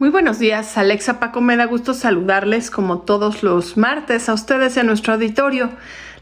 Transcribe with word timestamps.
Muy 0.00 0.10
buenos 0.10 0.38
días, 0.38 0.78
Alexa 0.78 1.18
Paco, 1.18 1.40
me 1.40 1.56
da 1.56 1.64
gusto 1.64 1.92
saludarles 1.92 2.70
como 2.70 3.00
todos 3.00 3.42
los 3.42 3.76
martes 3.76 4.28
a 4.28 4.32
ustedes 4.32 4.76
en 4.76 4.86
nuestro 4.86 5.14
auditorio. 5.14 5.70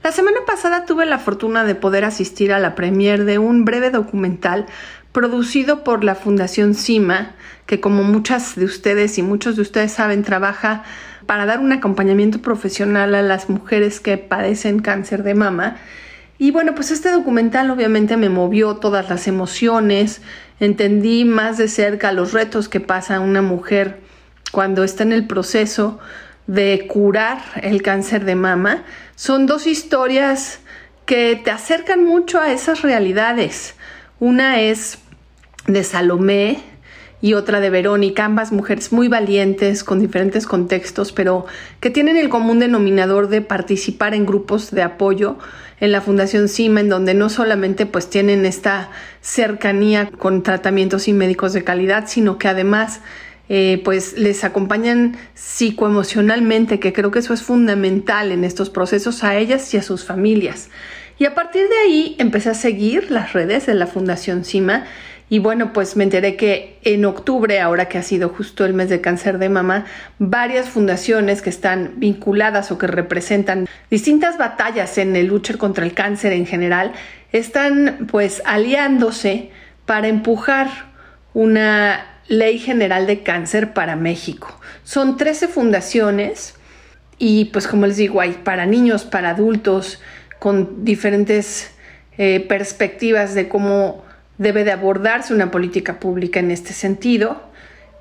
La 0.02 0.12
semana 0.12 0.38
pasada 0.46 0.86
tuve 0.86 1.04
la 1.04 1.18
fortuna 1.18 1.62
de 1.62 1.74
poder 1.74 2.06
asistir 2.06 2.54
a 2.54 2.58
la 2.58 2.74
premier 2.74 3.26
de 3.26 3.38
un 3.38 3.66
breve 3.66 3.90
documental 3.90 4.64
producido 5.12 5.84
por 5.84 6.04
la 6.04 6.14
Fundación 6.14 6.74
CIMA, 6.74 7.32
que 7.66 7.78
como 7.78 8.02
muchas 8.02 8.56
de 8.56 8.64
ustedes 8.64 9.18
y 9.18 9.22
muchos 9.22 9.56
de 9.56 9.62
ustedes 9.62 9.92
saben, 9.92 10.22
trabaja 10.22 10.82
para 11.26 11.44
dar 11.44 11.60
un 11.60 11.70
acompañamiento 11.70 12.40
profesional 12.40 13.14
a 13.14 13.20
las 13.20 13.50
mujeres 13.50 14.00
que 14.00 14.16
padecen 14.16 14.78
cáncer 14.78 15.22
de 15.22 15.34
mama. 15.34 15.76
Y 16.38 16.50
bueno, 16.50 16.74
pues 16.74 16.90
este 16.90 17.10
documental 17.10 17.70
obviamente 17.70 18.16
me 18.16 18.28
movió 18.28 18.76
todas 18.76 19.08
las 19.08 19.26
emociones, 19.26 20.20
entendí 20.60 21.24
más 21.24 21.56
de 21.56 21.68
cerca 21.68 22.12
los 22.12 22.32
retos 22.32 22.68
que 22.68 22.80
pasa 22.80 23.20
una 23.20 23.42
mujer 23.42 24.00
cuando 24.52 24.84
está 24.84 25.02
en 25.02 25.12
el 25.12 25.26
proceso 25.26 25.98
de 26.46 26.86
curar 26.88 27.38
el 27.62 27.82
cáncer 27.82 28.24
de 28.24 28.34
mama. 28.34 28.84
Son 29.14 29.46
dos 29.46 29.66
historias 29.66 30.60
que 31.06 31.40
te 31.42 31.50
acercan 31.50 32.04
mucho 32.04 32.40
a 32.40 32.52
esas 32.52 32.82
realidades. 32.82 33.74
Una 34.20 34.60
es 34.60 34.98
de 35.66 35.84
Salomé, 35.84 36.62
y 37.20 37.34
otra 37.34 37.60
de 37.60 37.70
Verónica, 37.70 38.24
ambas 38.24 38.52
mujeres 38.52 38.92
muy 38.92 39.08
valientes, 39.08 39.84
con 39.84 40.00
diferentes 40.00 40.46
contextos, 40.46 41.12
pero 41.12 41.46
que 41.80 41.90
tienen 41.90 42.16
el 42.16 42.28
común 42.28 42.58
denominador 42.58 43.28
de 43.28 43.40
participar 43.40 44.14
en 44.14 44.26
grupos 44.26 44.70
de 44.70 44.82
apoyo 44.82 45.38
en 45.80 45.92
la 45.92 46.00
Fundación 46.00 46.48
CIMA, 46.48 46.80
en 46.80 46.88
donde 46.88 47.14
no 47.14 47.28
solamente 47.28 47.86
pues 47.86 48.08
tienen 48.08 48.44
esta 48.46 48.90
cercanía 49.20 50.10
con 50.10 50.42
tratamientos 50.42 51.08
y 51.08 51.12
médicos 51.12 51.52
de 51.52 51.64
calidad, 51.64 52.04
sino 52.06 52.38
que 52.38 52.48
además 52.48 53.00
eh, 53.48 53.80
pues 53.84 54.18
les 54.18 54.44
acompañan 54.44 55.16
psicoemocionalmente, 55.34 56.80
que 56.80 56.92
creo 56.92 57.10
que 57.10 57.20
eso 57.20 57.32
es 57.32 57.42
fundamental 57.42 58.32
en 58.32 58.44
estos 58.44 58.70
procesos 58.70 59.22
a 59.22 59.36
ellas 59.36 59.72
y 59.72 59.76
a 59.76 59.82
sus 59.82 60.04
familias. 60.04 60.68
Y 61.18 61.24
a 61.24 61.34
partir 61.34 61.62
de 61.68 61.76
ahí 61.78 62.16
empecé 62.18 62.50
a 62.50 62.54
seguir 62.54 63.10
las 63.10 63.32
redes 63.32 63.66
de 63.66 63.74
la 63.74 63.86
Fundación 63.86 64.44
CIMA 64.44 64.84
y 65.28 65.40
bueno, 65.40 65.72
pues 65.72 65.96
me 65.96 66.04
enteré 66.04 66.36
que 66.36 66.78
en 66.84 67.04
octubre, 67.04 67.60
ahora 67.60 67.88
que 67.88 67.98
ha 67.98 68.02
sido 68.02 68.28
justo 68.28 68.64
el 68.64 68.74
mes 68.74 68.88
de 68.88 69.00
cáncer 69.00 69.38
de 69.38 69.48
mama, 69.48 69.84
varias 70.18 70.68
fundaciones 70.68 71.42
que 71.42 71.50
están 71.50 71.94
vinculadas 71.96 72.70
o 72.70 72.78
que 72.78 72.86
representan 72.86 73.68
distintas 73.90 74.38
batallas 74.38 74.98
en 74.98 75.16
el 75.16 75.26
lucha 75.26 75.58
contra 75.58 75.84
el 75.84 75.94
cáncer 75.94 76.32
en 76.32 76.46
general, 76.46 76.92
están 77.32 78.06
pues 78.10 78.40
aliándose 78.44 79.50
para 79.84 80.06
empujar 80.06 80.68
una 81.34 82.06
ley 82.28 82.58
general 82.58 83.08
de 83.08 83.24
cáncer 83.24 83.72
para 83.72 83.96
México. 83.96 84.60
Son 84.84 85.16
13 85.16 85.48
fundaciones 85.48 86.54
y 87.18 87.46
pues 87.46 87.66
como 87.66 87.86
les 87.86 87.96
digo, 87.96 88.20
hay 88.20 88.32
para 88.44 88.64
niños, 88.64 89.04
para 89.04 89.30
adultos, 89.30 90.00
con 90.38 90.84
diferentes 90.84 91.72
eh, 92.16 92.44
perspectivas 92.48 93.34
de 93.34 93.48
cómo 93.48 94.05
debe 94.38 94.64
de 94.64 94.72
abordarse 94.72 95.34
una 95.34 95.50
política 95.50 96.00
pública 96.00 96.40
en 96.40 96.50
este 96.50 96.72
sentido. 96.72 97.42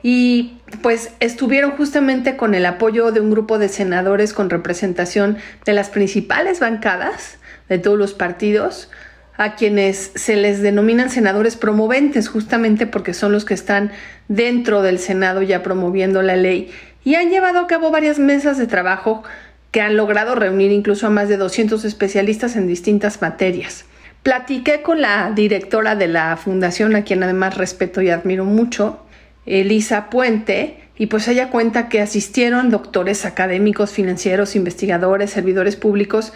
Y 0.03 0.59
pues 0.81 1.11
estuvieron 1.19 1.71
justamente 1.71 2.37
con 2.37 2.53
el 2.53 2.65
apoyo 2.65 3.11
de 3.11 3.21
un 3.21 3.31
grupo 3.31 3.57
de 3.57 3.69
senadores 3.69 4.33
con 4.33 4.49
representación 4.49 5.37
de 5.65 5.73
las 5.73 5.89
principales 5.89 6.59
bancadas 6.59 7.37
de 7.69 7.79
todos 7.79 7.97
los 7.97 8.13
partidos, 8.13 8.91
a 9.37 9.55
quienes 9.55 10.11
se 10.15 10.35
les 10.35 10.61
denominan 10.61 11.09
senadores 11.09 11.55
promoventes, 11.55 12.29
justamente 12.29 12.85
porque 12.85 13.13
son 13.13 13.31
los 13.31 13.43
que 13.43 13.55
están 13.55 13.91
dentro 14.27 14.81
del 14.81 14.99
Senado 14.99 15.41
ya 15.41 15.63
promoviendo 15.63 16.21
la 16.21 16.35
ley 16.35 16.71
y 17.05 17.15
han 17.15 17.29
llevado 17.29 17.59
a 17.59 17.67
cabo 17.67 17.91
varias 17.91 18.19
mesas 18.19 18.57
de 18.57 18.67
trabajo 18.67 19.23
que 19.71 19.79
han 19.79 19.95
logrado 19.95 20.35
reunir 20.35 20.71
incluso 20.71 21.07
a 21.07 21.11
más 21.11 21.29
de 21.29 21.37
200 21.37 21.85
especialistas 21.85 22.55
en 22.55 22.67
distintas 22.67 23.21
materias. 23.21 23.85
Platiqué 24.25 24.81
con 24.81 25.01
la 25.01 25.31
directora 25.35 25.95
de 25.95 26.07
la 26.07 26.35
fundación, 26.35 26.95
a 26.95 27.03
quien 27.03 27.21
además 27.21 27.57
respeto 27.57 28.01
y 28.01 28.09
admiro 28.09 28.43
mucho, 28.43 29.05
Elisa 29.45 30.09
Puente, 30.09 30.79
y 30.97 31.05
pues 31.05 31.27
ella 31.27 31.51
cuenta 31.51 31.89
que 31.89 32.01
asistieron 32.01 32.71
doctores 32.71 33.23
académicos, 33.23 33.91
financieros, 33.91 34.55
investigadores, 34.55 35.29
servidores 35.29 35.75
públicos, 35.75 36.33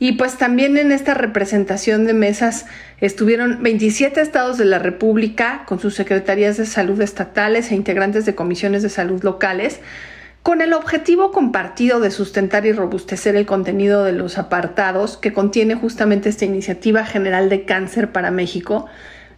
y 0.00 0.14
pues 0.14 0.36
también 0.36 0.76
en 0.78 0.90
esta 0.90 1.14
representación 1.14 2.06
de 2.06 2.14
mesas 2.14 2.66
estuvieron 3.00 3.62
27 3.62 4.20
estados 4.20 4.58
de 4.58 4.64
la 4.64 4.80
República 4.80 5.62
con 5.64 5.78
sus 5.78 5.94
secretarías 5.94 6.56
de 6.56 6.66
salud 6.66 7.00
estatales 7.00 7.70
e 7.70 7.76
integrantes 7.76 8.26
de 8.26 8.34
comisiones 8.34 8.82
de 8.82 8.88
salud 8.88 9.22
locales, 9.22 9.78
con 10.42 10.62
el 10.62 10.72
objetivo 10.72 11.30
compartido 11.30 12.00
de 12.00 12.10
sustentar 12.10 12.64
y 12.66 12.72
robustecer 12.72 13.36
el 13.36 13.46
contenido 13.46 14.04
de 14.04 14.12
los 14.12 14.38
apartados 14.38 15.16
que 15.16 15.32
contiene 15.32 15.74
justamente 15.74 16.28
esta 16.28 16.44
iniciativa 16.44 17.04
general 17.04 17.48
de 17.48 17.64
cáncer 17.64 18.12
para 18.12 18.30
México 18.30 18.86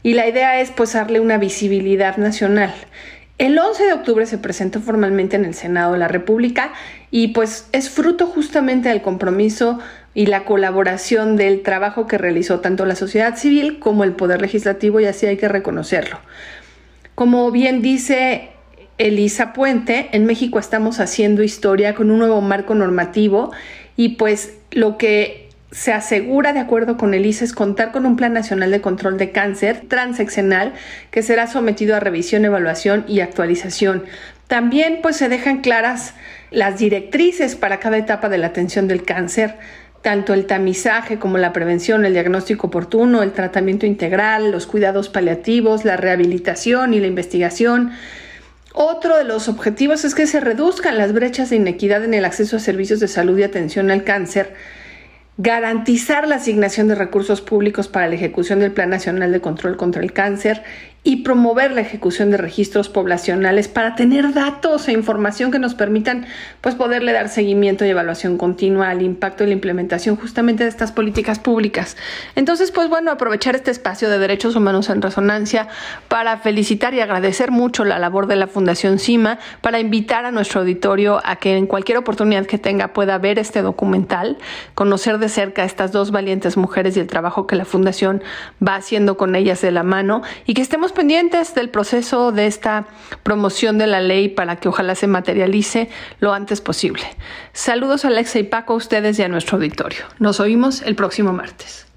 y 0.02 0.14
la 0.14 0.28
idea 0.28 0.60
es 0.60 0.70
pues 0.70 0.92
darle 0.92 1.20
una 1.20 1.38
visibilidad 1.38 2.16
nacional. 2.16 2.72
El 3.38 3.58
11 3.58 3.84
de 3.86 3.92
octubre 3.94 4.26
se 4.26 4.36
presentó 4.36 4.80
formalmente 4.80 5.34
en 5.36 5.46
el 5.46 5.54
Senado 5.54 5.94
de 5.94 5.98
la 5.98 6.08
República 6.08 6.72
y 7.10 7.28
pues 7.28 7.68
es 7.72 7.88
fruto 7.88 8.26
justamente 8.26 8.90
del 8.90 9.00
compromiso 9.00 9.78
y 10.12 10.26
la 10.26 10.44
colaboración 10.44 11.36
del 11.36 11.62
trabajo 11.62 12.06
que 12.06 12.18
realizó 12.18 12.60
tanto 12.60 12.84
la 12.84 12.96
sociedad 12.96 13.36
civil 13.36 13.78
como 13.78 14.04
el 14.04 14.12
Poder 14.12 14.42
Legislativo 14.42 15.00
y 15.00 15.06
así 15.06 15.24
hay 15.26 15.38
que 15.38 15.48
reconocerlo. 15.48 16.18
Como 17.14 17.50
bien 17.50 17.80
dice 17.80 18.50
Elisa 19.00 19.54
Puente, 19.54 20.10
en 20.12 20.26
México 20.26 20.58
estamos 20.58 21.00
haciendo 21.00 21.42
historia 21.42 21.94
con 21.94 22.10
un 22.10 22.18
nuevo 22.18 22.42
marco 22.42 22.74
normativo 22.74 23.50
y 23.96 24.10
pues 24.10 24.58
lo 24.72 24.98
que 24.98 25.48
se 25.70 25.94
asegura, 25.94 26.52
de 26.52 26.58
acuerdo 26.58 26.98
con 26.98 27.14
Elisa, 27.14 27.46
es 27.46 27.54
contar 27.54 27.92
con 27.92 28.04
un 28.04 28.16
Plan 28.16 28.34
Nacional 28.34 28.70
de 28.70 28.82
Control 28.82 29.16
de 29.16 29.32
Cáncer 29.32 29.84
transeccional 29.88 30.74
que 31.10 31.22
será 31.22 31.46
sometido 31.46 31.96
a 31.96 32.00
revisión, 32.00 32.44
evaluación 32.44 33.06
y 33.08 33.20
actualización. 33.20 34.04
También 34.48 34.98
pues 35.00 35.16
se 35.16 35.30
dejan 35.30 35.62
claras 35.62 36.12
las 36.50 36.78
directrices 36.78 37.56
para 37.56 37.80
cada 37.80 37.96
etapa 37.96 38.28
de 38.28 38.36
la 38.36 38.48
atención 38.48 38.86
del 38.86 39.04
cáncer, 39.04 39.54
tanto 40.02 40.34
el 40.34 40.44
tamizaje 40.44 41.18
como 41.18 41.38
la 41.38 41.54
prevención, 41.54 42.04
el 42.04 42.12
diagnóstico 42.12 42.66
oportuno, 42.66 43.22
el 43.22 43.32
tratamiento 43.32 43.86
integral, 43.86 44.50
los 44.50 44.66
cuidados 44.66 45.08
paliativos, 45.08 45.86
la 45.86 45.96
rehabilitación 45.96 46.92
y 46.92 47.00
la 47.00 47.06
investigación, 47.06 47.92
otro 48.72 49.16
de 49.16 49.24
los 49.24 49.48
objetivos 49.48 50.04
es 50.04 50.14
que 50.14 50.26
se 50.26 50.40
reduzcan 50.40 50.98
las 50.98 51.12
brechas 51.12 51.50
de 51.50 51.56
inequidad 51.56 52.04
en 52.04 52.14
el 52.14 52.24
acceso 52.24 52.56
a 52.56 52.60
servicios 52.60 53.00
de 53.00 53.08
salud 53.08 53.38
y 53.38 53.42
atención 53.42 53.90
al 53.90 54.04
cáncer, 54.04 54.54
garantizar 55.38 56.28
la 56.28 56.36
asignación 56.36 56.86
de 56.88 56.94
recursos 56.94 57.40
públicos 57.40 57.88
para 57.88 58.08
la 58.08 58.14
ejecución 58.14 58.60
del 58.60 58.72
Plan 58.72 58.90
Nacional 58.90 59.32
de 59.32 59.40
Control 59.40 59.76
contra 59.76 60.02
el 60.02 60.12
Cáncer 60.12 60.62
y 61.02 61.16
promover 61.16 61.72
la 61.72 61.80
ejecución 61.80 62.30
de 62.30 62.36
registros 62.36 62.90
poblacionales 62.90 63.68
para 63.68 63.94
tener 63.94 64.34
datos 64.34 64.86
e 64.86 64.92
información 64.92 65.50
que 65.50 65.58
nos 65.58 65.74
permitan 65.74 66.26
pues 66.60 66.74
poderle 66.74 67.12
dar 67.12 67.30
seguimiento 67.30 67.86
y 67.86 67.88
evaluación 67.88 68.36
continua 68.36 68.90
al 68.90 69.00
impacto 69.00 69.44
y 69.44 69.46
la 69.46 69.54
implementación 69.54 70.16
justamente 70.16 70.64
de 70.64 70.68
estas 70.68 70.92
políticas 70.92 71.38
públicas. 71.38 71.96
Entonces, 72.34 72.70
pues 72.70 72.90
bueno, 72.90 73.10
aprovechar 73.10 73.56
este 73.56 73.70
espacio 73.70 74.10
de 74.10 74.18
derechos 74.18 74.56
humanos 74.56 74.90
en 74.90 75.00
resonancia 75.00 75.68
para 76.08 76.36
felicitar 76.38 76.92
y 76.92 77.00
agradecer 77.00 77.50
mucho 77.50 77.84
la 77.84 77.98
labor 77.98 78.26
de 78.26 78.36
la 78.36 78.46
Fundación 78.46 78.98
CIMA, 78.98 79.38
para 79.62 79.80
invitar 79.80 80.24
a 80.26 80.32
nuestro 80.32 80.60
auditorio 80.60 81.20
a 81.24 81.36
que 81.36 81.56
en 81.56 81.66
cualquier 81.66 81.98
oportunidad 81.98 82.46
que 82.46 82.58
tenga 82.58 82.92
pueda 82.92 83.16
ver 83.18 83.38
este 83.38 83.62
documental, 83.62 84.36
conocer 84.74 85.18
de 85.18 85.28
cerca 85.28 85.62
a 85.62 85.64
estas 85.64 85.92
dos 85.92 86.10
valientes 86.10 86.56
mujeres 86.56 86.96
y 86.96 87.00
el 87.00 87.06
trabajo 87.06 87.46
que 87.46 87.56
la 87.56 87.64
Fundación 87.64 88.22
va 88.66 88.74
haciendo 88.74 89.16
con 89.16 89.34
ellas 89.34 89.62
de 89.62 89.70
la 89.70 89.82
mano 89.82 90.22
y 90.46 90.54
que 90.54 90.62
estemos 90.62 90.89
pendientes 90.92 91.54
del 91.54 91.70
proceso 91.70 92.32
de 92.32 92.46
esta 92.46 92.86
promoción 93.22 93.78
de 93.78 93.86
la 93.86 94.00
ley 94.00 94.28
para 94.28 94.56
que 94.56 94.68
ojalá 94.68 94.94
se 94.94 95.06
materialice 95.06 95.88
lo 96.20 96.32
antes 96.32 96.60
posible. 96.60 97.04
Saludos 97.52 98.04
a 98.04 98.08
Alexa 98.08 98.38
y 98.38 98.44
Paco, 98.44 98.74
a 98.74 98.76
ustedes 98.76 99.18
y 99.18 99.22
a 99.22 99.28
nuestro 99.28 99.56
auditorio. 99.56 100.04
Nos 100.18 100.40
oímos 100.40 100.82
el 100.82 100.94
próximo 100.94 101.32
martes. 101.32 101.89